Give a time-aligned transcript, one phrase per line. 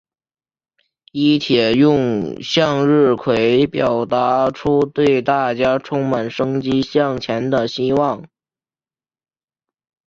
[1.11, 8.27] 伊秩用向日葵表达出对大家充满生机向前的希望。